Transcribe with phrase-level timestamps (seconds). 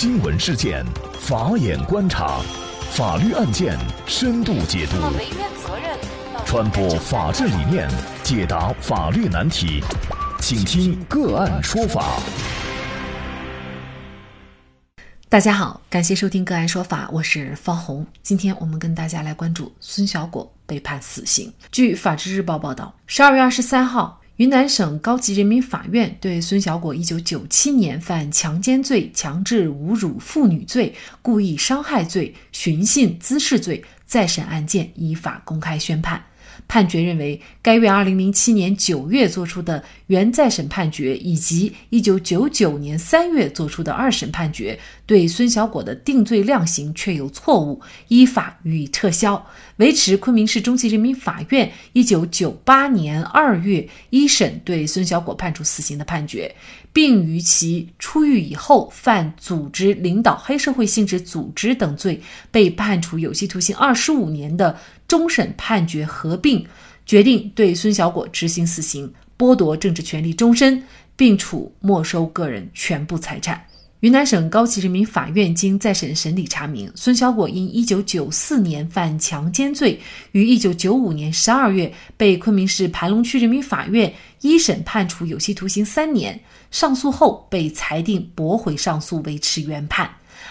[0.00, 0.82] 新闻事件，
[1.20, 2.40] 法眼观察，
[2.90, 4.96] 法律案件深度解读，
[6.46, 7.86] 传播法治理念，
[8.22, 9.84] 解答法律难题，
[10.40, 12.18] 请听个案说法。
[15.28, 18.06] 大家好，感谢收听个案说法，我是方红。
[18.22, 21.52] 今天我们跟大家来关注孙小果被判死刑。
[21.70, 24.18] 据《法制日报》报道，十二月二十三号。
[24.40, 36.29] 云南省高级人民法院对孙小果一九九七年犯强奸罪、强制侮辱妇女罪、故意伤害罪、寻衅滋事罪再审案件依法公开宣判。
[36.68, 49.44] 判决认为，该院2007年9月作出的原再审判决以及1999年3月作出的二审判决，对孙小果的定罪量刑确有错误，依法予以撤销，
[49.76, 56.54] 维持昆明市中级人民法院1998年2月一审对孙小果判处死刑的判决，
[56.92, 64.78] 并于其出狱以后犯组织领导黑社会性质组织等罪，被判处有期徒刑25年的。
[65.10, 66.64] 终审判决合并
[67.04, 70.80] 决定对孙小果执行死刑，剥夺政治权利终身，
[71.16, 73.60] 并处没收个人全部财产。
[73.98, 90.08] 云南省高级人民法院经再审审理查明，孙小果因1994年犯强奸罪，于1995年12月被昆明市盘龙区人民法院一审判处有期徒刑三年，上诉后被裁定驳回上诉，维持原判。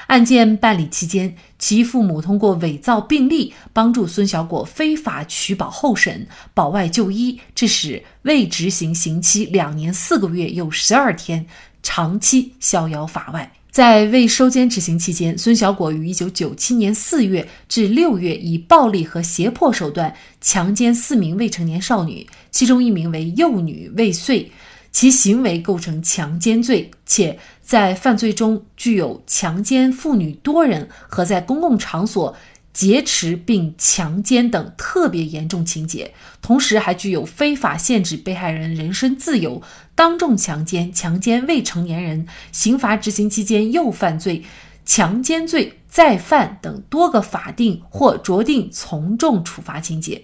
[0.09, 11.45] 案件办理期间，其父母通过伪造病历，帮助孙小果非法取保候审、保外就医，致使未执行刑期两年四个月又十二天，
[11.83, 13.51] 长期逍遥法外。
[13.69, 24.51] 在未收监执行期间，孙小果于一九九七年四月至六月以暴力和胁迫手段强奸四名未成年少女，其中一名为幼女未遂。
[24.91, 27.37] 其行为构成强奸罪，且
[27.69, 32.35] 在犯罪中具有强奸妇女多人和在公共场所
[32.73, 39.61] 劫持并强奸等特别严重情节，同时还具有非法限制被害人人身自由、
[39.93, 44.43] 当众强奸、强奸未成年人、刑罚执行期间又犯罪、
[44.83, 50.23] 强奸罪再犯等多个法定或酌定从重处罚情节。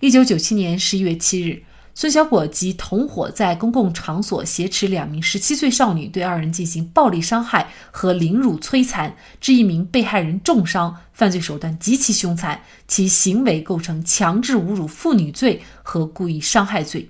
[0.00, 1.62] 一九九七年十一月七日。
[1.92, 12.58] 孙小果及同伙在公共场所挟持两名十七岁少女，对二人进行暴力伤害和凌辱摧残，致一名被害人重伤，犯罪手段极其凶残，
[12.88, 17.06] 其行为构成强制侮辱妇女罪和故意伤害罪。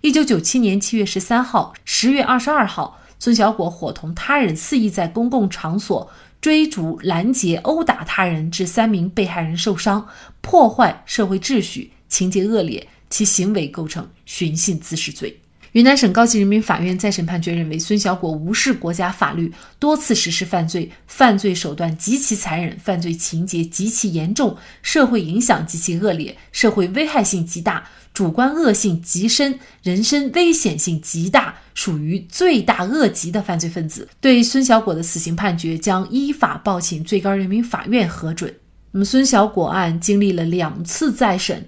[0.00, 6.08] 一九九七年七月十三号、十月二十二号，孙小果伙同他人肆意在公共场所
[6.40, 10.08] 追逐、拦截、殴打他人，致三名被害人受伤，
[10.40, 12.88] 破坏社会秩序，情节恶劣。
[13.10, 15.38] 其行为构成寻衅滋事罪。
[15.72, 34.08] 云南省高级人民法院再审判决认为，孙小果无视国家法律，多次实施犯罪，犯罪手段极其残忍，犯罪情节极其严重，社会影响极其恶劣，社会危害性极大，主观恶性极深，人身危险性极大，属于罪大恶极的犯罪分子。
[34.20, 38.52] 对孙小果的死刑判决将依法报请最高人民法院核准。
[38.90, 41.64] 那么，孙小果案经历了两次再审。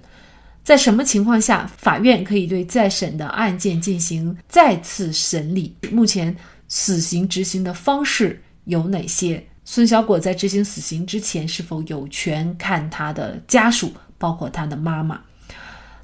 [0.63, 5.75] 在什么情况下，法院可以对再审的案件进行再次审理？
[5.91, 6.33] 目前
[6.69, 9.45] 死刑执行的方式有哪些？
[9.65, 15.19] 孙小果在执行死刑之前是否有权看他的家属，包括他的妈妈？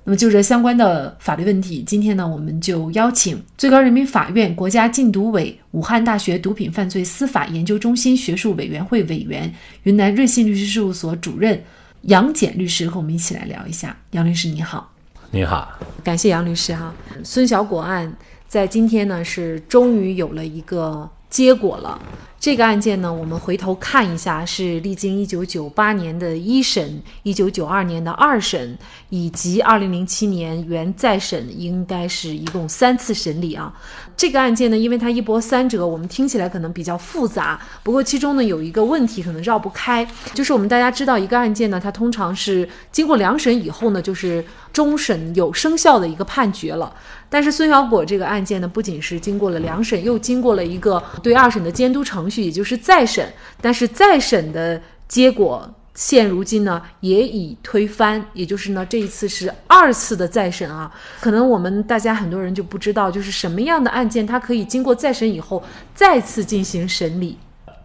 [0.03, 9.53] 那么就这相关的法律问题，今天呢，我们就邀请最高人民法院国家禁毒委、武汉大学毒品犯罪司法研究中心学术委员会委员、
[9.84, 11.62] 云南瑞信律师事务所主任。
[12.04, 14.92] 杨戬律师和我们一起来聊一下，杨律师你好，
[15.32, 16.94] 你好，感谢杨律师哈。
[17.24, 18.12] 孙小果案
[18.48, 22.01] 在今天呢是终于有了一个结果了。
[22.40, 28.78] 这个案件呢，我们回头看一下，是历经一九九八年的一审、一九九二年的二审，
[29.09, 33.73] 以及二零零七年原再审，应该是一共三次审理啊。
[34.16, 37.59] 这个案件呢，因为它一波三折，我们听起来可能比较复杂。
[37.83, 46.95] 不过其中呢有一个问题可能绕不开，就是我们大家知道一个案件呢，它通常是经过两审以后呢，就是终审有生效的一个判决了。
[47.30, 53.31] 但是孙小果这个案件呢，不仅是经过了两审，又经过了一个对二审的监督程序，也就是再审。
[53.62, 60.92] 但是再审的结果，现如今呢也已推翻，也就是呢这一次是二次的再审啊。
[61.20, 67.38] 可能我们大家很多人就不知道，就是什么样的案件它可以经过再审以后再次进行审理。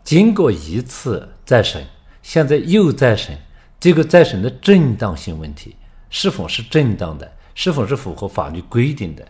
[0.02, 1.84] 经过一次再审，
[2.22, 3.36] 现在又再审，
[3.78, 5.76] 这个再审的正当性问题
[6.08, 9.26] 是否是正当的，是否是符合法律规定的？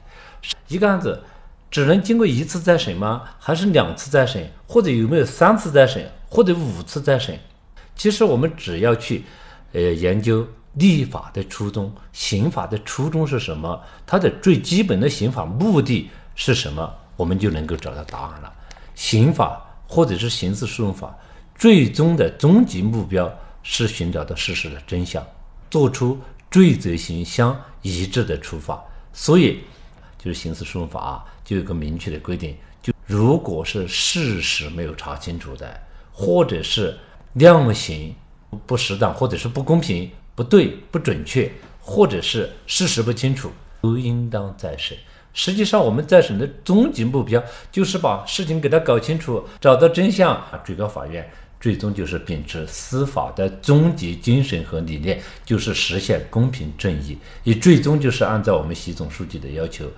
[0.69, 1.23] 一个案子
[1.71, 3.23] 只能经过一次再审吗？
[3.39, 4.51] 还是两次再审？
[4.67, 6.11] 或者有没有三次再审？
[6.29, 7.39] 或者五次再审？
[7.97, 9.25] 其实我们只要去，
[9.73, 13.81] 呃，研究立法的初衷，刑法的初衷是什么？
[14.07, 16.93] 它的最基本的刑法目的是什么？
[17.17, 18.53] 我们就能够找到答案了。
[18.95, 21.17] 刑法或者是刑事诉讼法，
[21.55, 23.33] 最终的终极目标
[23.63, 25.25] 是寻找到事实的真相，
[25.71, 26.19] 做出
[26.51, 28.83] 罪责刑相一致的处罚。
[29.13, 29.61] 所以，
[30.25, 35.79] 就是刑事诉讼法，就有个明确的规定：就如果是事实没有查清楚的，
[36.11, 36.97] 或者是
[37.35, 38.15] 量刑
[38.65, 43.51] 不适当，或者是不公平、不对、不准确，或者是事实不清楚，
[43.83, 44.97] 都应当再审。
[45.35, 50.43] 实际上，我们再审的终极目标就是把事情给他搞清楚，找到真相。
[50.65, 51.29] 最高法院
[51.61, 59.91] 最终就是秉持司法的终极精神和理念，就是实现公平正义，也最终就是按照我们习总书记的要求，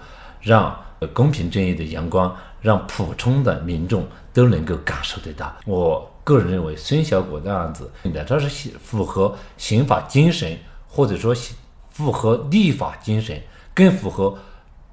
[0.46, 0.75] 让
[1.12, 5.54] 公平正义的阳光让普通的民众都能够感受得到。
[5.66, 7.90] 我个人认为，孙小果的案子，
[8.26, 10.56] 它是符合刑法精神，
[10.87, 11.34] 或者说
[11.90, 13.43] 符合立法精神，
[13.75, 14.38] 更符合。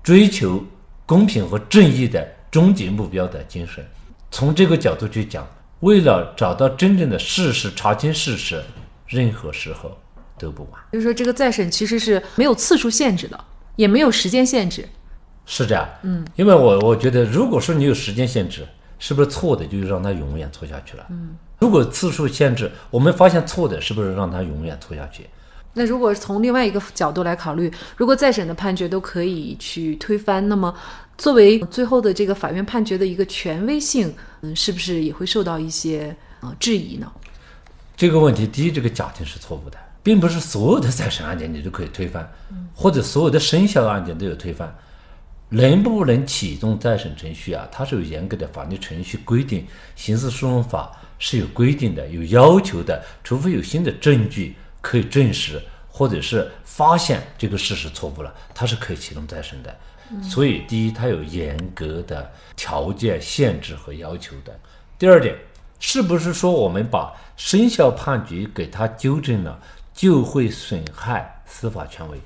[0.04, 0.62] 追求
[1.06, 3.82] 公平和正义的终极目标的精神，
[4.32, 5.48] 从这个角度去讲，
[5.80, 8.62] 为了找到真正的事实，查清事实，
[9.08, 9.98] 任何时候
[10.38, 10.82] 都不晚。
[10.92, 13.42] 就是说，这个再审其实是没有次数限制的，
[13.78, 14.86] 也没有时间限制。
[15.46, 18.66] 是这样，嗯，因为我我觉得，如果说你有时间限制，
[19.00, 21.06] 是不是错的就让他永远错下去了？
[21.10, 25.28] 嗯，如果次数限制，我们发现错的，是不是让他永远错下去？
[25.74, 30.74] 那如果从另外一个角度来考虑，如果再审的判决都可以去推翻，那么
[31.18, 37.12] 作为最后的这个法院判决的一个权威性，嗯，是不是也会受到一些呃质疑呢？
[37.98, 42.32] 这个问题，第一，这个假定是错误的，并不是所有的再审案件你都可以推翻，
[42.74, 44.74] 或者所有的生效案件都有推翻。
[45.54, 47.68] 能不能启动再审程序啊？
[47.72, 49.66] 它是有严格的法律程序规定，
[49.96, 54.56] 刑事诉讼法是有规定的、有要求的，除非有新的证据。
[54.86, 59.74] 可以证实，或者是发现这个事实错误了，它是可以启动再审的。
[60.22, 64.54] 所以，第一，它有严格的条件限制和要求的。
[65.00, 65.38] 第二点，
[65.80, 69.58] 是不是说我们把生效判决给他纠正了，
[69.94, 72.20] 就会损害司法权威？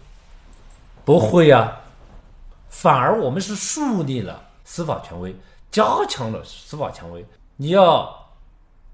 [1.05, 1.77] 不会呀，
[2.69, 5.35] 反而我们是树立了司法权威，
[5.71, 7.25] 加强了司法权威。
[7.55, 8.31] 你要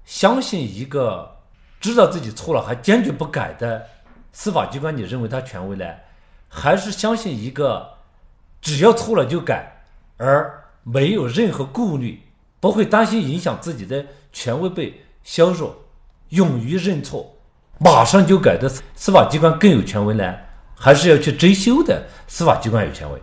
[0.04, 1.32] 相信一个。
[1.80, 3.86] 知道自己错了还坚决不改的
[4.32, 5.84] 司法机关，你认为他权威呢？
[6.48, 7.86] 还是相信一个
[8.62, 9.84] 只要错了就改，
[10.16, 12.22] 而没有任何顾虑，
[12.58, 15.76] 不会担心影响自己的权威被削弱，
[16.30, 17.30] 勇于认错，
[17.78, 20.34] 马上就改的司法机关更有权威呢？
[20.74, 23.22] 还是要去追究的司法机关有权威？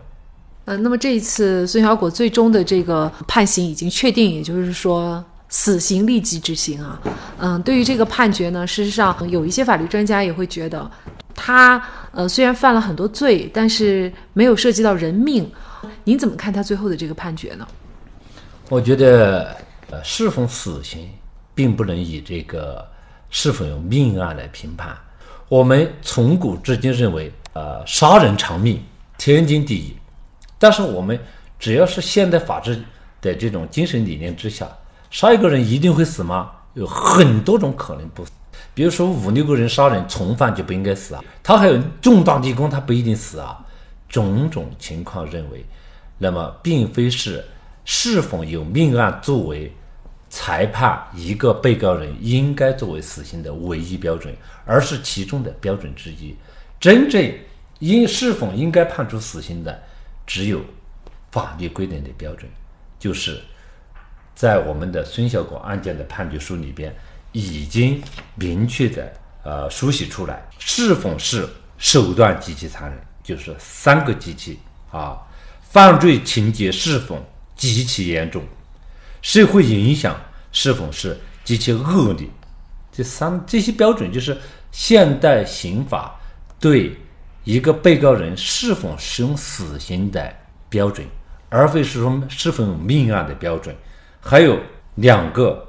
[0.64, 5.24] 呃，那么这一次孙小果最终的这个判刑已经确定，也就是说。
[5.54, 6.98] 死刑立即执行啊，
[7.36, 10.90] 嗯，对于这个判决呢，事实上有一些法律专家也会觉得，
[11.34, 11.78] 他
[12.10, 15.46] 呃虽然犯了很多罪，但是没有涉及到人命。
[16.04, 17.68] 您怎么看他最后的这个判决呢？
[18.70, 19.54] 我觉得，
[19.90, 21.06] 呃，是否死刑，
[21.54, 22.82] 并不能以这个
[23.28, 24.96] 是否有命案来评判。
[25.50, 28.82] 我们从古至今认为，呃，杀人偿命，
[29.18, 29.94] 天经地义。
[30.62, 31.18] 但是我们
[31.58, 32.80] 只要是现代法治
[33.20, 34.68] 的这种精神理念之下。
[35.10, 36.52] 杀一个人一定会死吗？
[36.74, 38.30] 有很多种可能不死，
[38.72, 41.24] 比如说五六个人杀人，从犯就不应该死啊。
[41.42, 43.58] 他还有重大立功，他不一定死啊。
[44.08, 45.66] 种种情况认为，
[46.16, 47.44] 那么并非是
[47.84, 49.74] 是否有命案作为
[50.30, 54.32] 裁判一个被告人应该作为死刑的唯一标准，
[54.64, 56.36] 而是其中的标准之一。
[56.78, 57.34] 真正
[57.80, 59.82] 应是否应该判处死刑的，
[60.32, 60.64] 只有
[61.30, 62.50] 法律规定的标准，
[62.98, 63.38] 就是。
[64.34, 66.92] 在我们的孙小果案件的判决书里边，
[67.32, 68.02] 已经
[68.34, 69.12] 明确的
[69.44, 71.46] 呃书写出来，是否是
[71.76, 74.58] 手段极其残忍，就是三个极其
[74.90, 75.18] 啊，
[75.60, 77.22] 犯罪情节是否
[77.54, 78.42] 极其严重，
[79.20, 80.18] 社会影响
[80.50, 82.26] 是否是极其恶劣，
[82.90, 84.36] 这三这些标准就是
[84.72, 86.18] 现代刑法
[86.58, 86.96] 对
[87.44, 90.32] 一个被告人是否适用死刑的
[90.68, 91.06] 标准，
[91.48, 93.74] 而非是说是否有命案的标准。
[94.20, 94.58] 还有
[94.94, 95.66] 两个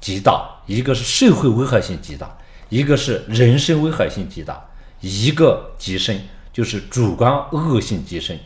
[0.00, 2.36] 极大，一个是社会危害性极大，
[2.68, 4.60] 一个是人身危害性极大，
[5.00, 6.20] 一个极深
[6.52, 8.38] 就是主观恶性极深。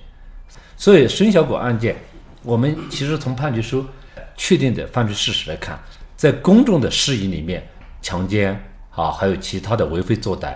[0.77, 1.97] 所以孙小果案件，
[2.43, 3.87] 我们其实从判决书
[4.37, 5.81] 确定的犯罪事实来看，
[6.15, 7.67] 在公众的视野里面，
[8.03, 8.53] 强奸
[8.91, 10.55] 啊，还有其他的为非作歹，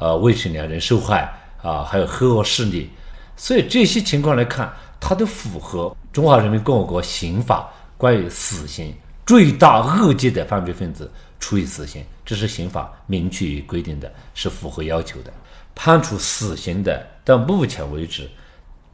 [0.00, 2.90] 呃，未成年人受害啊，还有黑恶势力，
[3.36, 8.94] 所以这些情况来看，它都符合中华人民共和国刑法关于死刑
[9.26, 15.32] 罪大恶极的犯罪分子处以死刑，这是刑法明确规定的，是符合要求的。
[15.74, 18.28] 判处死刑的，到目前为止，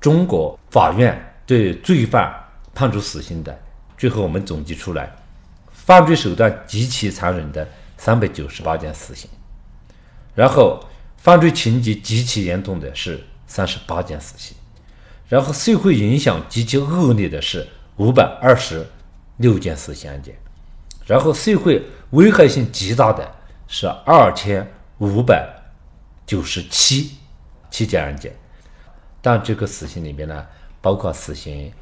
[0.01, 2.33] 中国法院对罪犯
[2.75, 3.59] 判处死刑的，
[3.97, 5.11] 最后我们总结出来，
[5.71, 9.29] 犯罪手段极其残忍的三百九十八件死刑，
[10.35, 10.79] 然后
[11.27, 14.57] 犯罪情节极其严重的是三十八件死刑。
[15.29, 17.67] 然后社会影响极其恶劣的是
[17.97, 18.87] 五百二十
[19.39, 20.39] 六件死刑案件，
[21.05, 23.29] 然后社会危害性极大的
[23.67, 24.65] 是二千
[24.99, 25.53] 五百
[26.25, 27.17] 九十七
[27.73, 28.33] 七件案件。
[29.21, 30.47] 但这个死刑里面呢，
[30.81, 31.73] 包括死刑、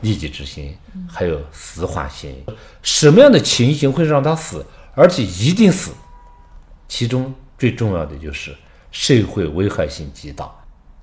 [0.00, 0.74] 立即执行，
[1.06, 2.42] 还有死缓刑。
[2.82, 4.64] 什么样的情形会让他死，
[4.94, 5.90] 而且一定死？
[6.88, 8.56] 其中最重要的就是
[8.90, 10.50] 社会危害性极大，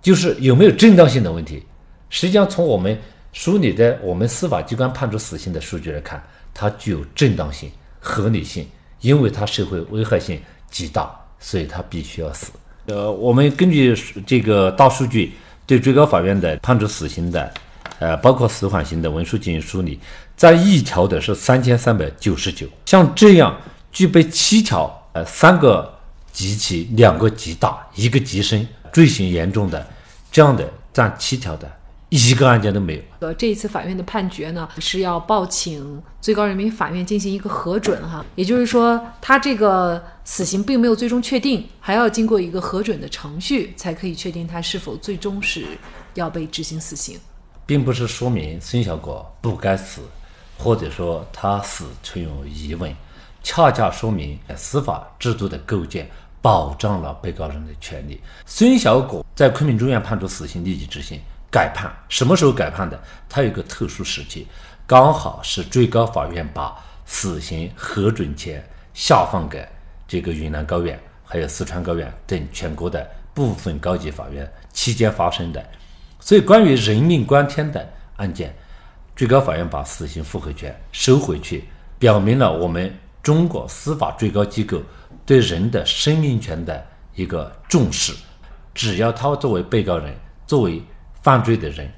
[0.02, 1.64] 就是有没有正当性的问题。
[2.10, 2.98] 实际上，从我们
[3.34, 6.24] 梳理的我们司法机关判处死刑的数据来看，
[6.54, 8.68] 它具有正当性、合理性，
[9.02, 10.40] 因为它社会危害性
[10.70, 12.52] 极大，所以它必须要死。
[12.86, 15.34] 呃，我们根据这个大数据
[15.66, 17.54] 对最高法院的判处死刑的，
[18.00, 20.00] 呃，包括死缓刑的文书进行梳理，
[20.38, 23.60] 在一条的是三千三百九十九，像这样
[23.92, 25.92] 具备七条，呃，三个
[26.36, 29.88] 极其、两个极大、一个极深，罪行严重的，
[30.30, 31.72] 这样的占七条的。
[32.10, 33.02] 一个案件都没有。
[33.20, 45.66] 呃，这一次法院的判决呢，是要报请最高人民法院进行一个核准哈，也就是说，他这个死刑并没有最终确定，还要经过一个核准的程序，才可以确定他是否最终是
[46.16, 47.18] 要被执行死刑。
[47.66, 50.02] 并不是说明孙小果不该死，
[50.58, 52.94] 或者说他死存有疑问，
[53.42, 56.10] 恰恰说明司法制度的构建
[56.46, 58.22] 保障了被告人的权利。
[58.46, 61.20] 孙小果在昆明中院判处死刑立即执行。
[61.50, 63.02] 改判什么时候改判的？
[63.28, 64.46] 它有个特殊时期，
[64.86, 66.76] 刚好是最高法院把
[67.08, 69.68] 死刑核准权下放给
[70.08, 75.66] 这个云南高院、还有四川高院等全国的部分高级法院期间发生的。
[76.20, 77.88] 所以，关于人命关天的
[78.18, 78.54] 案件，
[79.16, 81.64] 最高法院把死刑复核权收回去，
[81.98, 84.82] 表明了我们中国司法最高机构
[85.26, 88.14] 对人的生命权的一个重视。
[88.74, 90.14] 只要他作为被告人，
[90.46, 90.84] 作为
[91.22, 91.90] 犯罪的人，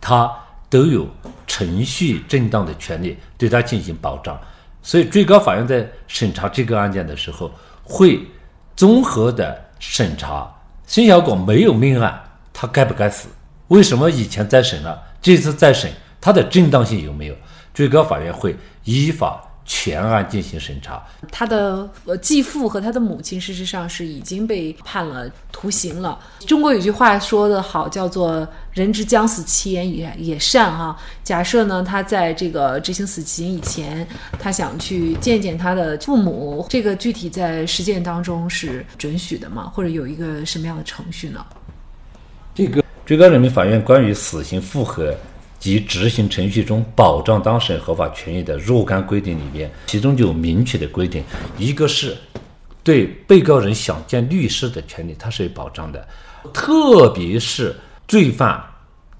[0.00, 0.30] 他
[0.68, 1.08] 都有
[1.46, 4.38] 程序正当的权利对他进行保障，
[4.82, 7.50] 所以最高法院在审查这个案件的时候，
[7.84, 8.20] 会
[8.74, 10.52] 综合的审查
[10.86, 12.22] 孙小果没有命案，
[12.52, 13.28] 他该不该死？
[13.68, 17.36] 为什么以前再审了，这次再审，他的正当性有没有？
[17.72, 19.42] 最高法院会依法。
[19.64, 26.18] 全案进行审查，他的呃继父和他的母亲事实上是已经被判了徒刑了。
[26.46, 30.94] 中国有句话说得好，叫做“人之将死，其言也也善”哈。
[31.22, 34.06] 假设呢，他在这个执行死刑以前，
[34.38, 39.70] 他想去见见他的父母，这个具体在实践当中是准许的吗？
[39.74, 41.44] 或者有一个什么样的程序呢？
[42.54, 45.14] 这个最高人民法院关于死刑复核。
[45.64, 51.24] 及执行程序中保障当事人合法权益的若干规定里边，其中就有明确的规定，
[51.56, 52.14] 一个是
[52.82, 56.06] 对被告人想见律师的权利，它是有保障的，
[56.52, 57.74] 特别是
[58.06, 58.62] 罪犯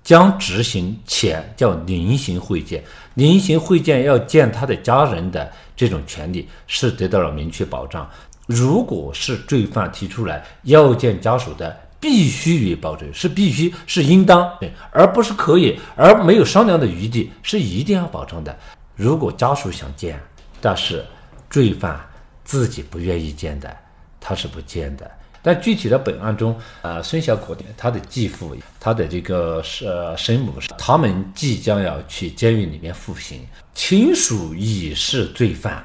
[0.02, 2.84] 将执行前叫临行会见，
[3.14, 8.06] 临行会见要见他的家人的这种权利是得到了明确保障。
[8.46, 11.74] 如果是罪犯提出来要见家属的。
[12.04, 14.46] 必须予以保证，是必须，是应当，
[14.90, 18.54] 而不是可以，而没有商量的余地，是一定要保证的。
[18.94, 20.20] 如果家属想见，
[20.60, 21.02] 但是
[21.48, 21.98] 罪犯
[22.44, 23.74] 自己不愿意见的，
[24.20, 25.10] 他是不见的。
[25.40, 33.40] 但具体的本案中，呃，孙小果的他的继父、他的这个是生母，他们即将要去监狱里面服刑，
[33.74, 35.82] 亲属已是罪犯，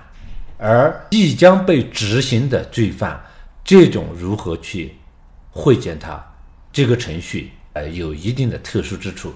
[0.58, 3.18] 而即将被执行的罪犯，
[3.64, 4.94] 这种如何去？
[5.52, 6.24] 会见他，
[6.72, 9.34] 这个程序呃有一定的特殊之处，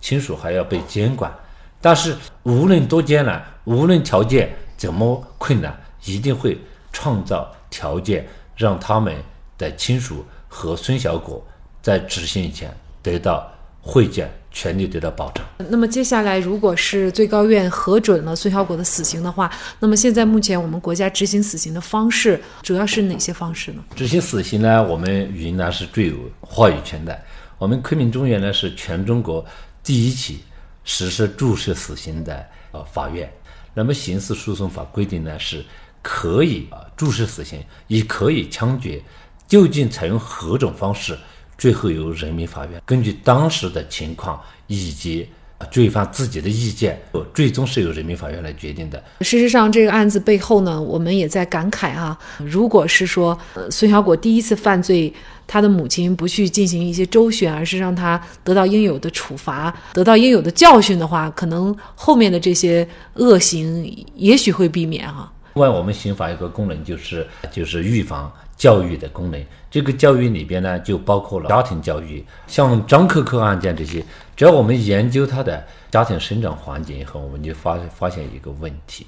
[0.00, 1.32] 亲属还要被监管。
[1.80, 6.58] 但是无论多艰难，无论条件怎么困难，一定会
[6.92, 9.14] 创造条件，让他们
[9.58, 11.44] 的亲属和孙小果
[11.82, 13.48] 在执行前得到
[13.86, 14.28] 会见。
[14.56, 15.44] 权利得到保障。
[15.68, 23.84] 那么接下来，如果是最高院核准了孙小果的死刑的话，那么现在目前我们国家执行死刑的方式主要是哪些方式呢？
[23.94, 27.20] 执行死刑呢，我们云南是最有话语权的。
[27.58, 29.44] 我们昆明中院呢是全中国
[29.84, 30.40] 第一起
[30.84, 33.30] 实施注射死刑的呃法院。
[33.74, 35.62] 那么刑事诉讼法规定呢是
[36.00, 39.02] 可以啊注射死刑，也可以枪决，
[39.46, 41.14] 究竟采用何种方式？
[41.58, 45.26] 最后由人民法院根据当时的情况以及
[45.70, 47.00] 罪犯自己的意见，
[47.32, 49.02] 最终是由人民法院来决定的。
[49.22, 53.36] 事实上，这个案子背后呢，我们也在感慨啊，如果是说
[53.70, 55.10] 孙小果第一次犯罪，
[55.46, 65.32] 他的母亲不去进行一些周旋，而是让他得到应有的处罚，得到应有的教训的话，可能后面的这些恶行也许会避免哈。
[65.56, 69.42] 另外，我们刑法有个功能，就是就是预防教育的功能。
[69.70, 74.04] 这个教育里边呢，就包括了家庭教育，像张可可案件这些。
[74.36, 79.06] 只要我们研究他的家庭生长环境以后，我们就发发现一个问题：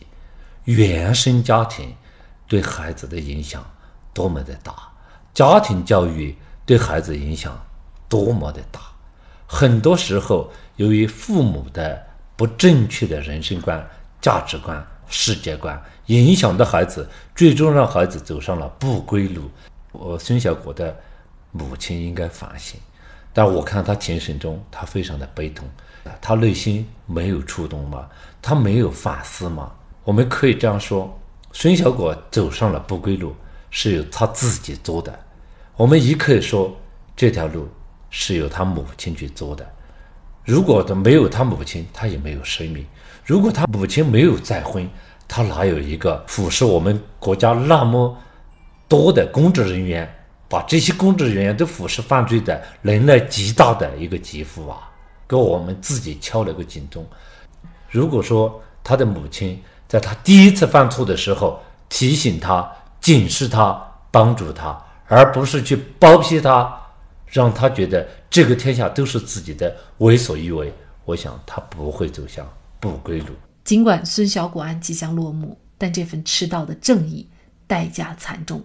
[0.64, 1.94] 原生家庭
[2.46, 3.62] 对孩子的影响
[4.14, 4.72] 多么的大，
[5.34, 7.62] 家庭教育对孩子影响
[8.08, 8.80] 多么的大。
[9.46, 13.86] 很多时候，由于父母的不正确的人生观、
[14.22, 14.82] 价值观。
[15.08, 19.50] 世界观影响的孩子，最终让孩子走上了不归路。
[19.92, 20.94] 我孙小果的
[21.50, 22.78] 母亲应该反省，
[23.32, 25.68] 但我看他庭审中，他非常的悲痛，
[26.20, 28.08] 他内心没有触动吗？
[28.40, 29.72] 他没有反思吗？
[30.04, 31.18] 我们可以这样说：
[31.52, 33.34] 孙小果走上了不归路，
[33.70, 35.12] 是由他自己做的；
[35.76, 36.74] 我们也可以说，
[37.16, 37.68] 这条路
[38.10, 39.68] 是由他母亲去做的。
[40.44, 42.86] 如果他没有他母亲，他也没有生命。
[43.28, 44.88] 如果他母亲没有再婚，
[45.28, 48.16] 他哪有一个腐蚀我们国家那么
[48.88, 50.10] 多的公职人员，
[50.48, 54.90] 把这些公职人员都腐蚀犯罪的能耐极大的一个继父啊？
[55.28, 57.06] 给我们自己敲了个警钟。
[57.90, 62.66] 如果说他的母亲在他第一次犯错的时候提醒他、
[62.98, 63.78] 警示他、
[64.10, 66.74] 帮助他，而不是去包庇他，
[67.26, 70.72] 让他觉得这个天下都是自己的，为所欲为，
[71.04, 72.48] 我想他不会走向。
[72.80, 73.28] 不归路。
[73.64, 77.26] 尽管孙小果案即将落幕，但这份迟到的正义
[77.66, 78.64] 代价惨重。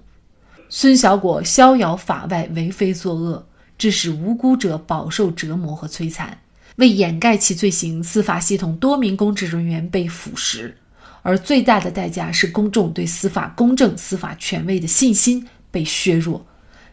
[0.70, 3.46] 孙小果逍遥法外，为非作恶，
[3.78, 6.38] 致使无辜者饱受折磨和摧残。
[6.78, 10.74] 为掩盖其罪行，司法系统多名公职人员被腐蚀，
[11.22, 16.44] 而最大的代价是公众对司法公正、司法权威的信心被削弱。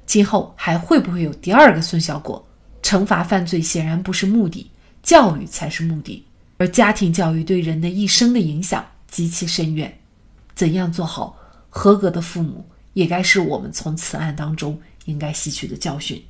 [0.05, 2.45] 今后还会不会有第二个孙小果？
[2.83, 4.71] 惩罚犯罪显然不是目的，
[5.03, 6.27] 教育才是目的。
[6.61, 9.99] 而家庭教育对人的一生的影响极其深远，
[10.55, 11.35] 怎样做好
[11.71, 16.23] 合格的父母，也该是我们从此案当中应该吸取的教训。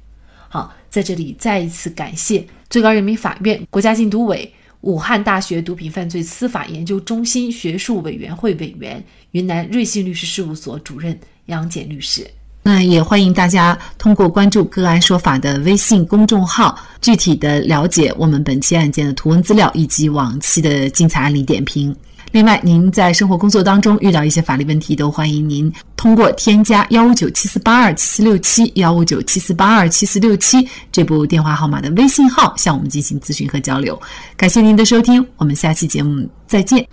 [0.48, 12.24] 好，在这里再一次感谢最高人民法院、国家禁毒委、武汉大学毒品犯罪司法研究中心学术委员会委员、云南瑞信律师事务所主任杨戬律师。
[12.62, 21.94] 那也欢迎大家通过关注“个案说法”的微信公众号，具体的了解我们本期案件的图文资料以及往期的精彩案例点评。
[22.32, 34.00] 另外，您在生活工作当中遇到一些法律问题，都欢迎您通过添加幺五九七四八二七四六七幺五九七四八二七四六七这部电话号码的微信号向我们进行咨询和交流。
[34.36, 36.86] 感谢您的收听，我们下期节目再见。